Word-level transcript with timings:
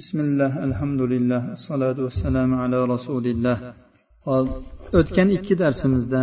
بسم 0.00 0.18
الله 0.26 0.52
الحمد 0.68 1.02
لله 1.12 1.42
الصلاة 1.56 1.98
والسلام 2.06 2.50
على 2.62 2.78
رسول 2.94 3.24
الله 3.34 3.56
o'tgan 4.98 5.28
ikki 5.36 5.54
darsimizda 5.62 6.22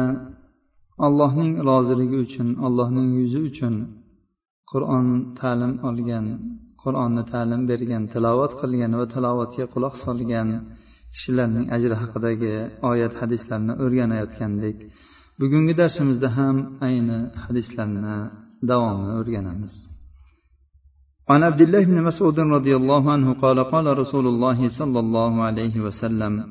allohning 1.06 1.52
roziligi 1.70 2.18
uchun 2.26 2.48
allohning 2.66 3.10
yuzi 3.20 3.40
uchun 3.50 3.74
qur'on 4.72 5.08
ta'lim 5.40 5.74
olgan 5.90 6.26
qur'onni 6.84 7.24
ta'lim 7.34 7.62
bergan 7.72 8.04
tilovat 8.14 8.52
qilgan 8.62 8.92
va 9.00 9.06
tilovatga 9.16 9.66
quloq 9.74 9.96
solgan 10.06 10.48
kishilarning 11.14 11.66
ajri 11.76 11.96
haqidagi 12.02 12.54
oyat 12.92 13.14
hadislarni 13.22 13.74
o'rganayotgandik 13.84 14.78
bugungi 15.42 15.74
darsimizda 15.82 16.30
ham 16.38 16.56
ayni 16.88 17.20
hadislarni 17.46 18.18
davomini 18.70 19.14
o'rganamiz 19.22 19.76
عن 21.29 21.43
عبد 21.43 21.61
الله 21.61 21.85
بن 21.85 22.03
مسعود 22.03 22.41
رضي 22.41 22.77
الله 22.77 23.13
عنه 23.13 23.33
قال 23.35 23.65
قال 23.65 23.99
رسول 23.99 24.27
الله 24.27 24.69
صلى 24.69 24.99
الله 25.01 25.43
عليه 25.43 25.81
وسلم 25.81 26.45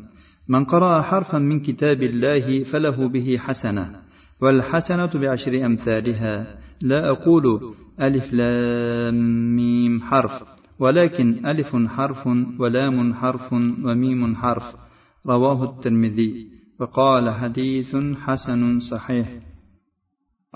من 0.48 0.66
قرأ 0.66 1.02
حرفا 1.02 1.38
من 1.38 1.60
كتاب 1.60 2.04
الله 2.04 2.64
فله 2.64 3.08
به 3.08 3.38
حسنة 3.38 3.90
والحسنة 4.42 5.06
بعشر 5.06 5.66
أمثالها. 5.66 6.58
لا 6.82 7.12
أقول 7.12 7.74
ألف 8.02 8.34
لام 8.34 9.56
ميم 9.56 10.02
حرف 10.02 10.44
ولكن 10.80 11.46
ألف 11.46 11.76
حرف 11.76 12.28
ولام 12.60 13.14
حرف 13.14 13.54
وميم 13.54 14.36
حرف. 14.36 14.76
رواه 15.28 15.64
الترمذي 15.64 16.48
وقال 16.80 17.30
حديث 17.30 17.96
حسن 18.26 18.80
صحيح. 18.80 19.28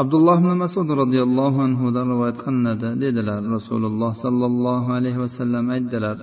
Abdulloh 0.02 0.38
ibn 0.41 0.52
masud 0.64 0.88
roziyallohu 1.02 1.60
anhudan 1.68 2.05
rivoyat 2.14 2.38
qilinadi. 2.46 2.90
Dedilar 3.04 3.41
rasululloh 3.58 4.12
sollallohu 4.24 4.90
alayhi 4.98 5.20
vasallam 5.26 5.66
aytdilar 5.76 6.18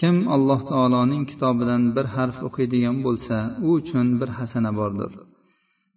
kim 0.00 0.16
alloh 0.36 0.60
taoloning 0.70 1.22
kitobidan 1.30 1.82
bir 1.96 2.06
harf 2.16 2.36
o'qiydigan 2.48 2.96
bo'lsa 3.06 3.36
u 3.66 3.68
uchun 3.78 4.06
bir 4.20 4.30
hasana 4.38 4.70
bordir. 4.80 5.12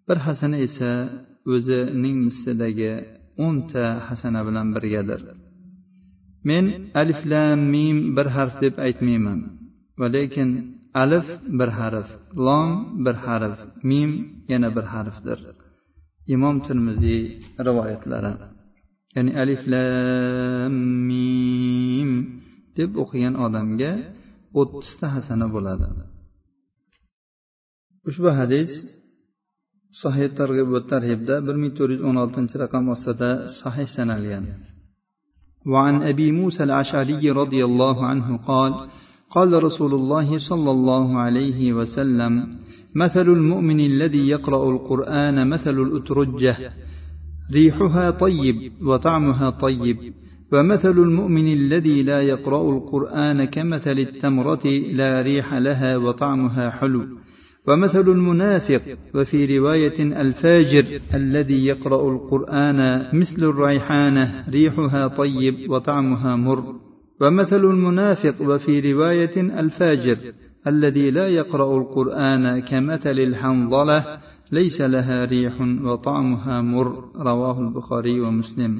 Bir 0.08 0.18
hasana 0.26 0.58
esa 0.68 0.92
o'zining 1.54 2.18
mislidagi 2.28 2.94
o'nta 3.46 3.86
hasana 4.08 4.42
bilan 4.48 4.68
birgadir. 4.76 5.22
Men 6.50 6.66
alif 7.02 7.22
lam 7.32 7.60
mim 7.74 7.98
bir 8.18 8.28
harf 8.36 8.56
deb 8.64 8.76
aytmayman 8.86 9.40
va 10.00 10.08
lekin 10.16 10.50
alif 11.04 11.28
bir 11.60 11.70
harf 11.80 12.10
lom 12.46 12.70
bir 13.06 13.16
harf 13.26 13.58
mim 13.90 14.12
yana 14.52 14.70
bir 14.76 14.86
harfdir. 14.94 15.40
imom 16.35 16.57
termiziy 16.67 17.21
rivoyatlari 17.67 18.33
ya'ni 19.15 19.33
alif 19.43 19.63
lam 19.73 20.75
mim 21.09 22.11
deb 22.77 22.91
o'qigan 23.03 23.35
odamga 23.47 23.93
o'ttizta 24.61 25.07
hasana 25.15 25.47
bo'ladi 25.55 25.87
ushbu 28.09 28.29
hadis 28.39 28.71
sahih 30.03 30.29
targ'ib 30.39 30.69
va 30.75 30.81
tarhibda 30.93 31.35
bir 31.47 31.55
ming 31.63 31.73
to'rt 31.79 31.91
yuz 31.95 32.03
o'n 32.09 32.17
oltinchi 32.25 32.57
raqam 32.65 32.85
ostida 32.95 33.31
sahih 33.61 33.89
sanalgan 33.97 34.47
وعن 35.73 35.95
أبي 36.13 36.29
موسى 36.41 36.63
الأشعري 36.69 37.31
رضي 37.43 37.61
الله 37.65 37.97
عنه 38.11 38.29
قال 38.51 38.73
قال 39.31 39.51
رسول 39.69 39.93
الله 39.95 40.29
صلى 40.39 40.71
الله 40.77 41.19
عليه 41.25 41.61
وسلم 41.79 42.33
مثل 42.96 43.22
المؤمن 43.22 43.80
الذي 43.80 44.30
يقرأ 44.30 44.72
القرآن 44.72 45.50
مثل 45.50 45.80
الأترجة. 45.80 46.72
ريحها 47.54 48.12
طيب 48.12 48.72
وطعمها 48.82 49.50
طيب. 49.50 49.98
ومثل 50.54 50.98
المؤمن 50.98 51.54
الذي 51.54 52.04
لا 52.04 52.22
يقرأ 52.22 52.78
القرآن 52.78 53.46
كمثل 53.46 54.00
التمرة 54.00 54.68
لا 54.92 55.22
ريح 55.22 55.54
لها 55.54 55.98
وطعمها 55.98 56.70
حلو. 56.70 57.06
ومثل 57.68 58.10
المنافق 58.10 58.82
وفي 59.16 59.58
رواية 59.58 60.00
الفاجر 60.22 61.00
الذي 61.14 61.66
يقرأ 61.66 62.12
القرآن 62.12 63.08
مثل 63.14 63.44
الريحانة 63.44 64.50
ريحها 64.50 65.08
طيب 65.08 65.70
وطعمها 65.70 66.36
مر. 66.36 66.76
ومثل 67.22 67.66
المنافق 67.66 68.36
وفي 68.42 68.94
رواية 68.94 69.42
الفاجر 69.60 70.18
الذي 70.67 71.11
لا 71.11 71.27
يقرأ 71.29 71.79
القرآن 71.81 72.59
كمثل 72.59 73.19
الحنظلة 73.29 74.19
ليس 74.53 74.81
لها 74.81 75.25
ريح 75.25 75.61
وطعمها 75.61 76.61
مر 76.61 76.89
رواه 77.17 77.61
البخاري 77.61 78.21
ومسلم 78.21 78.73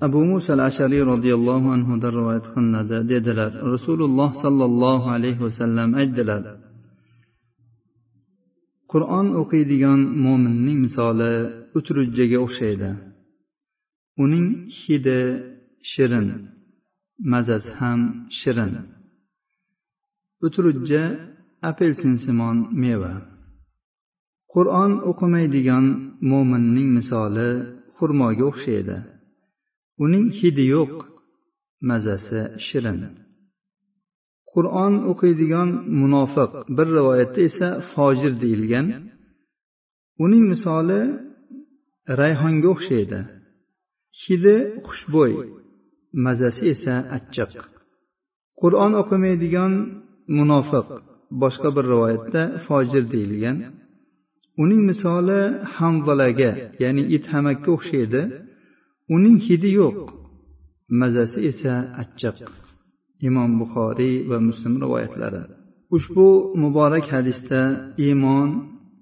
abu 0.00 0.24
muso 0.30 0.52
al 0.52 0.62
ashariy 0.68 1.02
roziyallohu 1.12 1.68
anhudan 1.76 2.12
rivoyat 2.18 2.46
qilinadi 2.54 2.96
dedilar 3.12 3.52
rasululloh 3.72 4.30
sollallohu 4.44 5.06
alayhi 5.16 5.40
vasallam 5.46 5.88
aytdilar 6.00 6.42
qur'on 8.92 9.26
o'qiydigan 9.40 10.00
mo'minning 10.24 10.78
misoli 10.86 11.32
utrujjaga 11.78 12.38
o'xshaydi 12.46 12.90
uning 14.24 14.46
hidi 14.80 15.20
shirin 15.92 16.28
mazasi 17.32 17.70
ham 17.80 18.00
shirin 18.40 18.72
utrujja 20.45 21.03
apelsinsimon 21.69 22.57
meva. 22.83 23.13
Qur'on 24.53 24.91
o'qimaydigan 25.09 25.85
mo'minning 26.31 26.89
misoli 26.97 27.49
xurmoga 27.95 28.43
o'xshaydi. 28.51 28.97
Uning 30.03 30.25
hidi 30.39 30.65
yo'q 30.75 30.91
mazasi 31.89 32.41
shirin. 32.67 32.99
Qur'on 34.51 34.93
o'qiydigan 35.11 35.69
munofiq 35.99 36.51
bir 36.77 36.87
rivoyatda 36.97 37.39
esa 37.49 37.69
fojir 37.91 38.33
deyilgan. 38.43 38.87
Uning 40.23 40.43
misoli 40.53 41.01
rayhonga 42.21 42.67
o'xshaydi. 42.73 43.19
Hidi 44.21 44.55
xushbo'y 44.87 45.33
mazasi 46.25 46.61
esa 46.73 46.95
achchiq. 47.17 47.51
Qur'on 48.61 48.91
o'qimaydigan 49.01 49.73
munofiq 50.37 50.87
boshqa 51.41 51.69
bir 51.75 51.85
rivoyatda 51.93 52.41
fojir 52.65 53.03
deyilgan. 53.13 53.57
Uning 54.63 54.81
misoli 54.89 55.41
hamvalaga 55.77 56.51
ya'ni 56.83 57.03
it 57.15 57.25
hamakka 57.33 57.69
o'xshaydi. 57.77 58.21
Uning 59.15 59.37
hidi 59.47 59.69
yo'q. 59.81 59.97
Mazasi 60.99 61.39
esa 61.51 61.73
achchiq. 62.01 62.37
Imom 63.27 63.51
buxoriy 63.61 64.15
va 64.29 64.37
muslim 64.47 64.73
rivoyatlari. 64.83 65.43
Ushbu 65.95 66.27
muborak 66.63 67.05
hadisda 67.15 67.61
iymon 68.05 68.49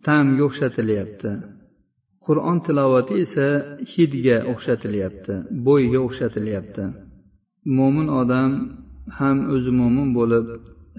ta'mga 0.06 0.44
o'xshatilyapti. 0.50 1.32
Qur'on 2.26 2.58
tilovati 2.66 3.14
esa 3.26 3.48
hidga 3.94 4.38
o'xshatilyapti 4.52 5.34
bo'yga 5.68 6.00
o'xshatilyapti. 6.08 6.84
Mo'min 7.78 8.08
odam 8.22 8.52
ham 9.18 9.38
o'zi 9.54 9.72
mo'min 9.80 10.10
bo'lib 10.18 10.46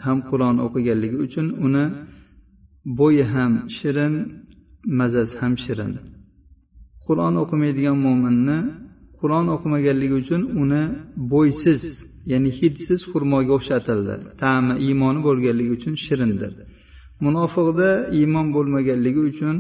ham 0.04 0.18
qur'on 0.30 0.56
o'qiganligi 0.66 1.18
uchun 1.26 1.46
uni 1.66 1.84
bo'yi 2.98 3.24
ham 3.34 3.52
shirin 3.78 4.14
mazasi 4.98 5.34
ham 5.40 5.54
shirin. 5.64 5.92
Qur'on 7.06 7.34
o'qimaydigan 7.42 7.96
mo'minni 8.06 8.58
qur'on 9.20 9.46
o'qimaganligi 9.54 10.14
uchun 10.22 10.42
uni 10.62 10.82
bo'ysiz 11.32 11.80
ya'ni 12.32 12.50
hidsiz 12.58 13.00
xurmoga 13.10 13.52
o'xshatildi. 13.58 14.14
Ta'mi 14.42 14.74
iymoni 14.86 15.20
bo'lganligi 15.26 15.72
uchun 15.78 15.94
shirindir. 16.04 16.52
Munofiqda 17.24 17.90
iymon 18.18 18.46
bo'lmaganligi 18.56 19.20
uchun 19.30 19.56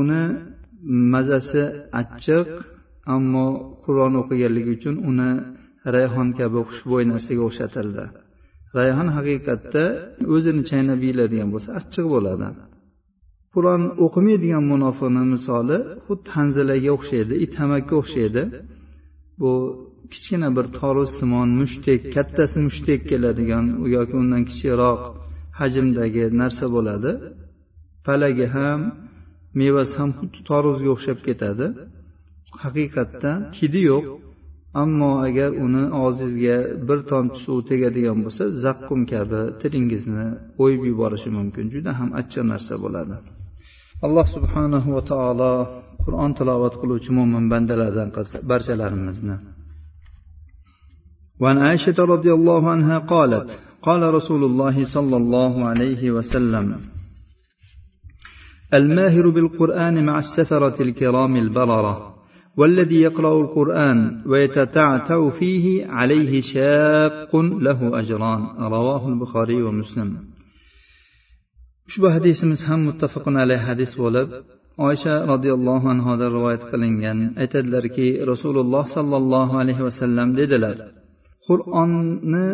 uni 0.00 0.22
mazasi 1.12 1.62
achchiq 2.00 2.48
ammo 3.14 3.46
qur'on 3.84 4.12
o'qiganligi 4.22 4.70
uchun 4.78 4.94
uni 5.10 5.30
rayhon 5.94 6.28
kabi 6.38 6.60
xushbo'y 6.68 7.04
narsaga 7.12 7.42
o'xshatildi. 7.48 8.04
Rayhon 8.78 9.08
haqiqatda 9.16 9.84
o'zini 10.34 10.62
chaynab 10.70 11.00
yeyiladigan 11.06 11.48
bo'lsa 11.54 11.68
achchiq 11.80 12.06
bo'ladi. 12.14 12.46
Qur'on 13.54 13.82
o'qimaydigan 14.04 14.64
munofiqni 14.72 15.24
misoli 15.34 15.78
xuddi 16.06 16.28
hanzilaga 16.36 16.90
o'xshaydi 16.96 17.34
itamakka 17.46 17.94
o'xshaydi. 18.02 18.42
Bu 19.40 19.52
kichkina 20.12 20.48
bir 20.56 20.66
toruzsimon 20.78 21.48
mushtdek 21.60 22.00
kattasi 22.16 22.58
mushtdek 22.66 23.00
keladigan 23.10 23.64
yoki 23.96 24.14
undan 24.22 24.42
kichikroq 24.50 25.00
hajmdagi 25.60 26.24
narsa 26.40 26.66
bo'ladi. 26.74 27.10
Palagi 28.06 28.46
ham 28.56 28.80
mevasi 29.60 29.94
ham 30.00 30.10
xuddi 30.18 30.38
toruzga 30.50 30.88
o'xshab 30.94 31.18
ketadi. 31.28 31.66
Haqiqatda 32.62 33.30
hidi 33.58 33.80
yo'q 33.90 34.04
ammo 34.83 35.11
agar 35.27 35.49
uni 35.65 35.83
og'zingizga 36.03 36.57
bir 36.87 36.99
tomchi 37.11 37.37
suv 37.45 37.57
tegadigan 37.69 38.17
bo'lsa 38.25 38.43
zaqqum 38.63 39.01
kabi 39.11 39.41
tilingizni 39.61 40.27
o'yib 40.63 40.81
yuborishi 40.91 41.29
mumkin 41.37 41.65
juda 41.73 41.91
ham 41.99 42.09
achchiq 42.19 42.43
narsa 42.53 42.73
bo'ladi 42.83 43.15
alloh 44.05 44.25
subhanahu 44.35 44.89
va 44.95 45.01
taolo 45.11 45.53
qur'on 46.05 46.31
tilovat 46.39 46.73
qiluvchi 46.81 47.11
mo'min 47.17 47.45
bandalardan 47.53 48.09
qilsin 48.15 48.39
barchalarimizni 48.51 49.37
وعن 51.43 51.57
عائشة 51.65 51.97
رضي 52.13 52.31
الله 52.37 52.61
عنها 52.73 52.97
قالت 53.13 53.49
قال 53.87 54.01
رسول 54.17 54.41
الله 54.49 54.75
صلى 54.95 55.15
الله 55.21 55.53
عليه 55.69 56.01
وسلم 56.15 56.65
الماهر 58.79 59.25
بالقرآن 59.35 60.05
مع 60.05 60.15
السفرة 60.25 60.77
الكرام 60.81 61.33
البررة 61.43 61.95
والذي 62.57 63.01
يقرأ 63.01 63.41
القرآن 63.41 64.21
ويتتعتع 64.25 65.29
فيه 65.29 65.85
عليه 65.87 66.41
شاق 66.41 67.35
له 67.35 67.99
أجران 67.99 68.41
رواه 68.75 69.07
البخاري 69.07 69.61
ومسلم 69.63 70.11
ushbu 71.91 72.07
hadisimiz 72.15 72.61
ham 72.69 72.81
muttafaqun 72.89 73.35
alayh 73.43 73.59
hadis 73.69 73.91
bo'lib 74.01 74.27
oysha 74.87 75.15
roziyallohu 75.31 75.87
anhodan 75.93 76.29
rivoyat 76.37 76.63
qilingan 76.71 77.19
aytadilarki 77.43 78.07
rasululloh 78.31 78.83
sollallohu 78.95 79.53
alayhi 79.61 79.83
vasallam 79.87 80.27
dedilar 80.39 80.77
qur'onni 81.47 82.47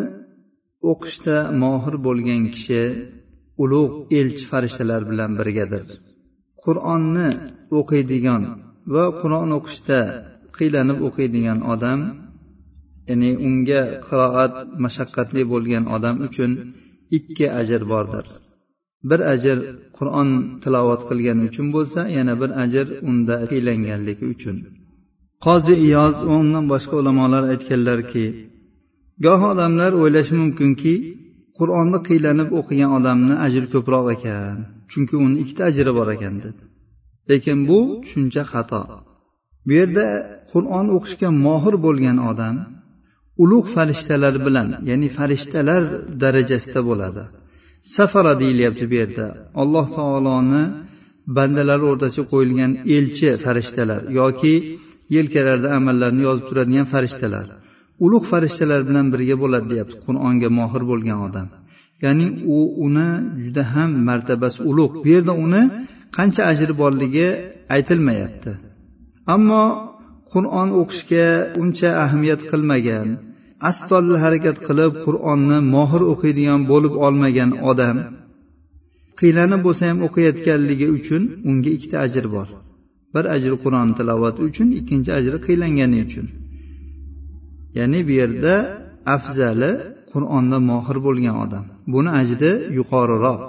o'qishda 0.92 1.36
mohir 1.62 1.94
bo'lgan 2.06 2.42
kishi 2.54 2.82
ulug' 3.62 3.94
elchi 4.20 4.44
farishtalar 4.52 5.02
bilan 5.10 5.30
birgadir 5.40 5.86
qur'onni 6.64 7.28
o'qiydigan 7.78 8.42
va 8.93 9.05
qur'on 9.21 9.49
o'qishda 9.57 9.99
qiylanib 10.57 10.99
o'qiydigan 11.07 11.59
odam 11.73 11.99
ya'ni 13.09 13.31
unga 13.47 13.81
qiroat 14.07 14.53
mashaqqatli 14.83 15.41
bo'lgan 15.51 15.83
odam 15.95 16.15
uchun 16.27 16.51
ikki 17.17 17.45
ajr 17.61 17.81
bordir. 17.93 18.25
Bir 19.09 19.19
ajr 19.33 19.57
qur'on 19.97 20.29
tilovat 20.63 21.01
qilgani 21.09 21.43
uchun 21.49 21.67
bo'lsa 21.75 22.01
yana 22.17 22.33
bir 22.41 22.49
ajr 22.63 22.85
unda 23.09 23.35
qiylanganligi 23.51 24.25
uchun. 24.35 24.57
Qozi 25.45 25.75
iyoz 25.87 26.15
va 26.27 26.33
undan 26.43 26.65
boshqa 26.73 26.95
ulamolar 27.01 27.43
aytganlarki 27.53 28.25
goh 29.25 29.41
odamlar 29.51 29.91
o'ylashi 30.01 30.33
mumkinki 30.41 30.93
qur'onni 31.57 31.99
qiylanib 32.07 32.49
o'qigan 32.59 32.91
odamni 32.97 33.35
ajri 33.45 33.67
ko'proq 33.73 34.05
ekan 34.15 34.55
chunki 34.91 35.15
uni 35.25 35.35
ikkita 35.43 35.63
ajri 35.71 35.91
bor 35.97 36.07
ekan 36.15 36.35
dedi. 36.45 36.61
Lekin 37.29 37.59
bu 37.69 37.79
tushuncha 38.03 38.43
xato. 38.51 38.81
Bu 39.65 39.71
yerda 39.79 40.05
qur'on 40.51 40.87
o'qishga 40.97 41.29
mohir 41.45 41.75
bo'lgan 41.85 42.17
odam 42.31 42.55
ulug' 43.43 43.67
farishtalar 43.75 44.35
bilan 44.45 44.67
ya'ni 44.89 45.07
farishtalar 45.17 45.83
darajasida 46.21 46.81
bo'ladi. 46.89 47.23
Safara 47.95 48.33
deyilyapti 48.41 48.85
bu 48.91 48.95
yerda. 49.01 49.25
Alloh 49.61 49.85
taoloni 49.97 50.63
bandalar 51.37 51.79
o'rtasiga 51.89 52.25
qo'yilgan 52.31 52.71
elchi 52.97 53.29
farishtalar 53.45 54.01
yoki 54.19 54.55
yelkalarida 55.15 55.69
amallarni 55.79 56.21
yozib 56.27 56.45
turadigan 56.49 56.87
farishtalar 56.93 57.45
ulug' 58.05 58.25
farishtalar 58.31 58.81
bilan 58.89 59.05
birga 59.13 59.35
bo'ladi 59.43 59.67
deyapti 59.73 59.95
qur'onga 60.05 60.49
mohir 60.59 60.83
bo'lgan 60.91 61.19
odam. 61.27 61.47
Ya'ni 62.03 62.25
u 62.55 62.57
uni 62.85 63.09
juda 63.43 63.63
ham 63.73 63.89
martabasi 64.09 64.59
ulug' 64.69 64.93
bu 65.03 65.07
yerda 65.13 65.33
uni 65.45 65.61
qancha 66.17 66.41
ajri 66.51 66.73
borligi 66.81 67.27
aytilmayapti. 67.75 68.51
Ammo 69.35 69.63
qur'on 70.33 70.69
o'qishga 70.81 71.27
uncha 71.61 71.89
ahamiyat 72.03 72.41
qilmagan 72.51 73.07
astoydil 73.69 74.17
harakat 74.23 74.57
qilib 74.67 74.93
qur'onni 75.05 75.57
mohir 75.75 76.01
o'qiydigan 76.13 76.61
bo'lib 76.71 76.93
olmagan 77.05 77.49
odam 77.71 77.97
qiylanib 79.19 79.61
bo'lsa 79.65 79.83
ham 79.89 79.99
o'qiyotganligi 80.07 80.87
uchun 80.97 81.21
unga 81.49 81.69
ikkita 81.77 81.97
ajr 82.05 82.25
bor. 82.35 82.47
Bir 83.13 83.25
ajri 83.35 83.55
qur'on 83.63 83.89
tilovati 83.97 84.39
uchun 84.49 84.67
ikkinchi 84.79 85.11
ajri 85.19 85.37
qiylangani 85.45 85.97
uchun. 86.05 86.25
Ya'ni 87.77 87.99
bu 88.07 88.13
yerda 88.21 88.55
afzali 89.15 89.71
qur'onda 90.11 90.57
mohir 90.69 90.97
bo'lgan 91.05 91.35
odam. 91.45 91.65
Buni 91.93 92.09
ajri 92.21 92.51
yuqoriroq. 92.77 93.43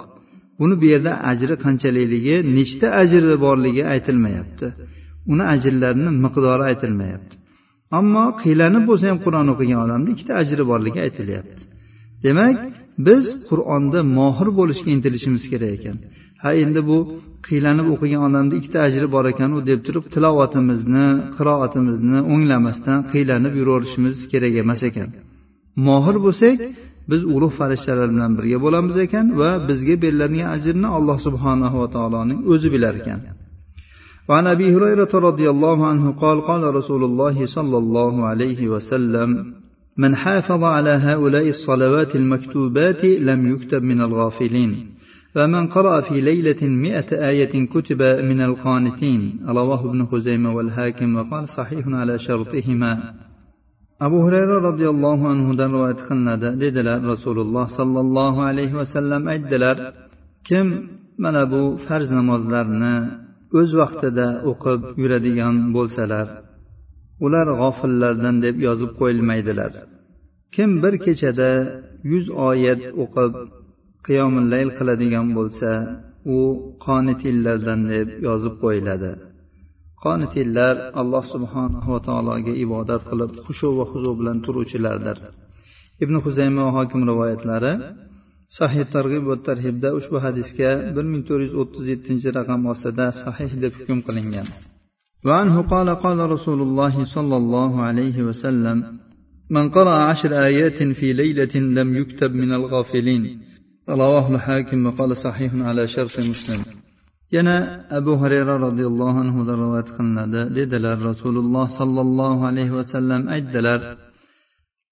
Buni 0.59 0.75
bu 0.81 0.85
yerda 0.93 1.11
ajri 1.31 1.55
qanchalikligi 1.65 2.35
nechta 2.57 2.87
ajri 3.01 3.35
borligi 3.45 3.83
aytilmayapti. 3.93 4.67
Uni 5.31 5.43
ajrlarini 5.53 6.11
miqdori 6.25 6.63
aytilmayapti. 6.71 7.33
Ammo 7.99 8.23
qiylanib 8.43 8.83
bo'lsa 8.89 9.05
ham 9.11 9.19
qur'on 9.25 9.47
o'qigan 9.53 9.79
odamni 9.85 10.09
ikkita 10.15 10.33
ajri 10.41 10.63
borligi 10.71 10.99
aytilyapti. 11.05 11.61
Demak 12.25 12.57
biz 13.07 13.25
qur'onda 13.49 13.99
mohir 14.17 14.49
bo'lishga 14.59 14.89
intilishimiz 14.95 15.43
kerak 15.51 15.71
ekan. 15.77 15.97
Ha 16.43 16.49
endi 16.63 16.81
bu 16.89 16.97
qiylanib 17.47 17.87
o'qigan 17.93 18.21
odamni 18.27 18.53
ikkita 18.59 18.79
ajri 18.87 19.07
bor 19.15 19.25
ekanu 19.33 19.57
deb 19.69 19.79
turib 19.87 20.05
tilovatimizni 20.13 21.05
qiroatimizni 21.37 22.19
o'nglamasdan 22.33 22.99
qiylanib 23.11 23.53
yuraverishimiz 23.59 24.15
kerak 24.31 24.53
emas 24.63 24.81
ekan. 24.89 25.09
Mohir 25.87 26.17
bo'lsak 26.25 26.57
biz 27.10 27.22
ulug' 27.34 27.54
farishtalar 27.60 28.08
bilan 28.14 28.32
birga 28.38 28.58
bo'lamiz 28.64 28.96
ekan 29.06 29.26
va 29.40 29.50
bizga 29.68 29.94
beriladigan 30.04 30.48
ajrni 30.56 30.88
alloh 30.98 31.18
subhanahu 31.26 31.76
va 31.82 31.88
taoloning 31.96 32.38
o'zi 32.52 32.68
bilar 32.74 32.94
ekan 33.02 33.20
وعن 34.30 34.46
ابي 34.46 34.66
هريره 34.74 35.12
رضي 35.28 35.50
الله 35.54 35.78
عنه 35.90 36.04
قال 36.22 36.40
قال 36.50 36.62
رسول 36.74 37.02
الله 37.04 37.46
صلى 37.46 37.78
الله 37.82 38.14
عليه 38.30 38.68
وسلم 38.68 39.30
من 40.02 40.16
حافظ 40.16 40.62
على 40.64 40.90
هؤلاء 40.90 41.48
الصلوات 41.48 42.16
المكتوبات 42.16 43.04
لم 43.04 43.40
يكتب 43.52 43.82
من 43.82 44.00
الغافلين 44.00 44.86
فمن 45.34 45.66
قرأ 45.66 46.00
في 46.00 46.20
ليلة 46.20 46.62
مئة 46.62 47.28
آية 47.28 47.66
كتب 47.66 48.02
من 48.02 48.40
القانتين 48.40 49.40
رواه 49.48 49.90
ابن 49.90 50.06
خزيمة 50.06 50.54
والحاكم 50.54 51.16
وقال 51.16 51.48
صحيح 51.48 51.86
على 51.86 52.18
شرطهما 52.18 53.14
abu 53.99 54.17
hurayra 54.25 54.55
roziyallohu 54.67 55.25
anhudan 55.33 55.69
rivoyat 55.75 56.01
qilinadi. 56.07 56.49
Dedilar 56.63 56.99
rasululloh 57.11 57.67
sollallohu 57.79 58.41
alayhi 58.49 58.75
vasallam 58.81 59.23
aytdilar 59.33 59.77
kim 60.47 60.67
mana 61.23 61.43
bu 61.51 61.61
farz 61.85 62.09
namozlarni 62.19 62.95
o'z 63.59 63.69
vaqtida 63.81 64.27
o'qib 64.51 64.81
yuradigan 65.01 65.55
bo'lsalar 65.75 66.27
ular 67.25 67.47
g'ofillardan 67.61 68.35
deb 68.45 68.55
yozib 68.67 68.91
qo'yilmaydilar. 68.99 69.71
Kim 70.55 70.69
bir 70.83 70.93
kechada 71.05 71.51
yuz 72.11 72.25
oyat 72.49 72.81
o'qib 73.03 73.31
qiyomillayl 74.07 74.69
qiladigan 74.77 75.27
bo'lsa 75.37 75.71
u 76.35 76.37
qonitillardan 76.85 77.81
deb 77.93 78.07
yozib 78.27 78.55
qo'yiladi. 78.63 79.11
qonitillar 80.04 80.74
alloh 81.00 81.24
subhanahu 81.34 81.88
va 81.94 82.00
taologa 82.08 82.52
ibodat 82.64 83.02
qilib 83.10 83.30
xushu 83.46 83.68
va 83.78 83.84
huzu 83.92 84.12
bilan 84.20 84.36
turuvchilardir 84.44 85.16
ibn 86.04 86.14
huzayma 86.24 86.60
va 86.66 86.72
hokim 86.78 87.00
rivoyatlari 87.10 87.72
sahih 88.58 88.84
targ'ib 88.94 89.24
va 89.30 89.36
tarhibda 89.48 89.88
ushbu 89.98 90.16
hadisga 90.24 90.70
bir 90.94 91.04
ming 91.12 91.22
to'rt 91.28 91.42
yuz 91.46 91.54
o'ttiz 91.62 91.84
yettinchi 91.92 92.28
raqam 92.38 92.60
ostida 92.72 93.06
sahih 93.22 93.50
deb 93.62 93.72
hukm 93.78 93.98
qilingan 94.08 94.48
وعنه 95.28 95.56
قال 95.72 95.88
قال 96.04 96.18
رسول 96.34 96.60
الله 96.66 96.94
صلى 97.04 97.36
الله 97.42 97.72
عليه 97.82 98.16
وسلم 98.28 98.76
من 99.50 99.64
قرأ 99.76 99.96
عشر 100.10 100.30
آيات 100.48 100.82
في 100.98 101.12
ليلة 101.12 101.54
لم 101.78 101.88
يكتب 102.00 102.30
من 102.34 102.50
الغافلين 102.58 103.40
رواه 103.88 104.34
الحاكم 104.34 104.86
وقال 104.86 105.10
صحيح 105.16 105.54
على 105.54 105.82
شرط 105.86 106.18
مسلم 106.18 106.60
yana 107.31 107.55
abu 107.97 108.13
hurayra 108.21 108.55
roziyallohu 108.65 109.17
anhudan 109.23 109.57
rivoyat 109.63 109.89
qilinadi. 109.97 110.41
Dedilar 110.57 110.97
rasululloh 111.09 111.67
sollallohu 111.79 112.41
alayhi 112.51 112.73
vasallam 112.79 113.21
aytdilar 113.35 113.79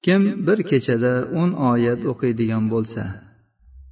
kim 0.05 0.21
bir 0.47 0.59
kechada 0.69 1.13
o'n 1.41 1.51
oyat 1.71 2.01
o'qiydigan 2.11 2.63
bo'lsa 2.73 3.03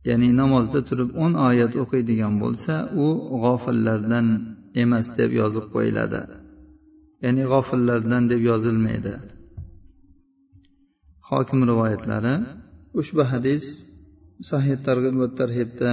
ya'ni 0.09 0.29
namozda 0.41 0.79
turib 0.89 1.09
o'n 1.23 1.33
oyat 1.47 1.73
o'qiydigan 1.83 2.33
bo'lsa 2.43 2.73
u 3.03 3.07
g'ofillardan 3.43 4.27
emas 4.83 5.07
deb 5.19 5.31
yozib 5.41 5.65
qo'yiladi. 5.75 6.21
Ya'ni 7.23 7.43
g'ofillardan 7.51 8.23
deb 8.31 8.41
yozilmaydi. 8.51 9.13
Hokim 11.29 11.59
rivoyatlari 11.69 12.33
ushbu 13.01 13.23
hadis 13.31 13.63
sahih 14.49 14.77
targ'ib 14.87 15.15
va 15.21 15.27
tarhibda 15.39 15.91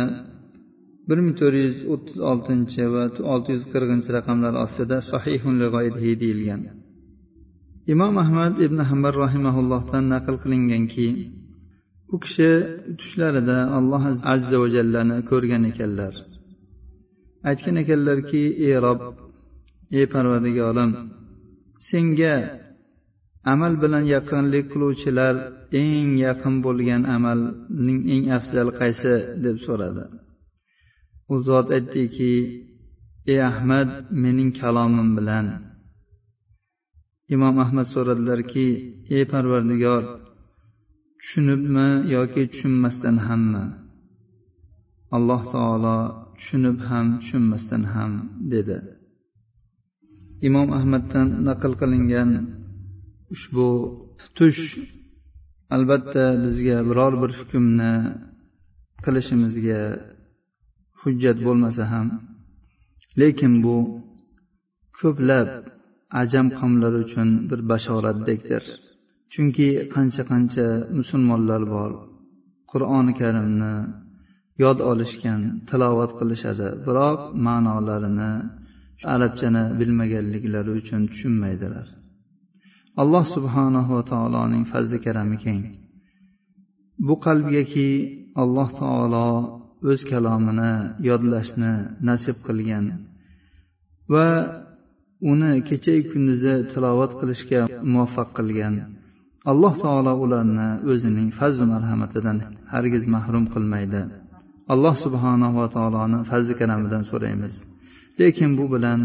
bir 1.09 1.19
ming 1.25 1.35
to'rt 1.41 1.57
yuz 1.65 1.77
o'ttiz 1.93 2.17
oltinchi 2.31 2.85
va 2.95 3.05
olti 3.33 3.51
yuz 3.57 3.65
qirqinchi 3.73 4.11
raqamlar 4.17 4.53
ostida 4.65 4.97
sahihun 5.11 5.55
deyilgan. 6.23 6.63
Imom 7.93 8.15
ahmad 8.25 8.55
ibn 8.67 8.79
hambal 8.91 9.15
rahimaullohdan 9.25 10.05
naql 10.15 10.37
qilinganki 10.43 11.09
u 12.15 12.17
kishi 12.25 12.51
tushlarida 12.99 13.59
alloh 13.79 14.03
azza 14.35 14.57
va 14.63 14.69
jallani 14.77 15.17
ko'rgan 15.31 15.63
ekanlar. 15.71 16.15
Aytgan 17.51 17.77
ekanlarki 17.83 18.43
ey 18.67 18.75
rob 18.85 19.01
ey 19.99 20.05
parvardigorim 20.15 20.91
senga 21.89 22.35
amal 23.53 23.73
bilan 23.83 24.05
yaqinlik 24.15 24.65
qiluvchilar 24.73 25.35
eng 25.83 26.11
yaqin 26.27 26.55
bo'lgan 26.67 27.03
amalning 27.17 28.01
eng 28.15 28.25
afzal 28.39 28.69
qaysi? 28.81 29.15
deb 29.45 29.57
so'radi. 29.67 30.05
U 31.33 31.35
zot 31.47 31.69
aytdiki 31.77 32.33
ey 33.33 33.41
ahmad 33.51 33.91
mening 34.23 34.51
kalomim 34.61 35.11
bilan. 35.19 35.47
Imom 37.35 37.57
ahmad 37.65 37.87
so'radilarki 37.95 38.67
ey 39.17 39.23
parvardigor 39.33 40.03
tushunibmi 41.19 41.89
yoki 42.15 42.43
tushunmasdan 42.53 43.17
hammi? 43.27 43.65
Alloh 45.17 45.43
taolo 45.55 45.99
tushunib 46.37 46.79
ham 46.89 47.07
tushunmasdan 47.21 47.83
ham 47.95 48.13
dedi. 48.53 48.79
Imom 50.49 50.69
ahmaddan 50.79 51.29
naql 51.47 51.73
qilingan 51.81 52.31
ushbu 53.35 53.69
tush 54.37 54.63
albatta 55.75 56.25
bizga 56.45 56.79
biror 56.89 57.13
bir 57.23 57.31
hukmni 57.39 57.93
qilishimizga 59.05 59.83
hujjat 61.01 61.39
bo'lmasa 61.47 61.85
ham. 61.93 62.07
Lekin 63.21 63.53
bu 63.65 63.77
ko'plab 64.99 65.49
ajam 66.23 66.47
qavmlari 66.59 66.99
uchun 67.07 67.29
bir 67.51 67.61
bashoratdekdir. 67.71 68.65
Chunki 69.33 69.69
qancha 69.95 70.23
qancha 70.31 70.67
musulmonlar 70.99 71.63
bor 71.75 71.91
qur'oni 72.71 73.13
karimni 73.21 73.75
yod 74.63 74.79
olishgan 74.91 75.41
tilovat 75.69 76.13
qilishadi 76.19 76.69
biroq 76.87 77.21
ma'nolarini 77.47 78.33
arabchani 79.15 79.65
bilmaganliklari 79.79 80.71
uchun 80.81 81.03
tushunmaydilar. 81.13 81.87
Alloh 83.03 83.25
subhanahu 83.35 83.91
va 83.97 84.05
taoloning 84.13 84.65
fazli 84.73 84.99
karami 85.07 85.37
keng. 85.45 85.63
Bu 87.07 87.15
qalbgaki 87.27 87.89
alloh 88.43 88.69
taolo 88.81 89.29
o'z 89.91 90.01
kalomini 90.11 90.73
yodlashni 91.09 91.73
nasib 92.09 92.37
qilgan 92.47 92.85
va 94.13 94.27
uni 95.31 95.53
kechayu 95.69 96.03
kunduzi 96.13 96.55
tilovat 96.73 97.13
qilishga 97.21 97.61
muvaffaq 97.93 98.29
qilgan. 98.39 98.75
Alloh 99.51 99.75
taolo 99.85 100.13
ularni 100.25 100.69
o'zining 100.93 101.29
fazli 101.39 101.65
marhamatidan 101.75 102.39
hargiz 102.73 103.05
mahrum 103.15 103.45
qilmaydi. 103.55 104.03
Alloh 104.73 104.95
subhanahu 105.05 105.55
va 105.61 105.69
taoloni 105.77 106.19
fazli 106.31 106.55
karamidan 106.61 107.03
so'raymiz. 107.11 107.55
Lekin 108.21 108.51
bu 108.59 108.65
bilan 108.75 109.01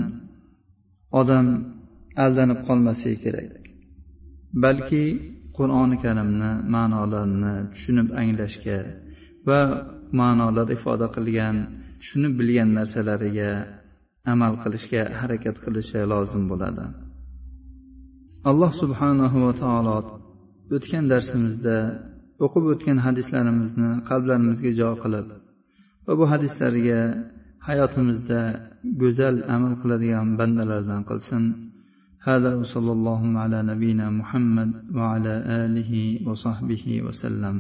odam 1.20 1.48
aldanib 2.24 2.60
qolmasligi 2.68 3.18
kerak. 3.26 3.50
Balki 4.64 5.06
qur'oni 5.58 5.98
karimni 6.06 6.52
ma'nolarini 6.76 7.56
tushunib 7.74 8.08
anglashga 8.22 8.78
va 9.49 9.61
ma'nolar 10.21 10.69
ifoda 10.77 11.07
qilgan 11.17 11.57
tushunib 12.01 12.33
bilgan 12.41 12.69
narsalariga 12.79 13.51
amal 14.33 14.53
qilishga 14.63 15.03
harakat 15.21 15.57
qilishi 15.65 16.01
lozim 16.13 16.43
bo'ladi 16.51 16.85
alloh 18.51 18.73
subhanahu 18.83 19.37
va 19.47 19.53
taolo 19.63 19.97
o'tgan 20.77 21.05
darsimizda 21.13 21.77
o'qib 22.45 22.65
o'tgan 22.73 22.99
hadislarimizni 23.07 23.91
qalblarimizga 24.09 24.71
jo 24.81 24.91
qilib 25.03 25.27
va 26.07 26.13
bu 26.21 26.25
hadislarga 26.33 27.01
hayotimizda 27.69 28.41
go'zal 29.03 29.37
amal 29.55 29.73
qiladigan 29.83 30.29
bandalardan 30.41 31.03
qilsin 31.11 31.45
هذا 32.29 32.51
وصلى 32.61 32.93
الله 32.97 33.23
على 33.43 33.59
نبينا 33.71 34.07
محمد 34.21 34.71
وعلى 34.99 35.35
آله 35.65 35.93
وصحبه 36.29 36.85
وسلم 37.07 37.57